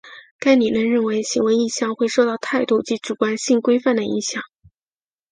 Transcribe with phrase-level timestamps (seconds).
[0.39, 4.41] 该理论认为行为意向会受到态度及主观性规范的影响。